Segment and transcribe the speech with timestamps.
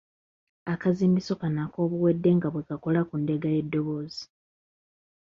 [0.73, 4.23] Akazimbiso kano ak’obuwedde nga bwe kakola ku ndeega y’eddoboozi.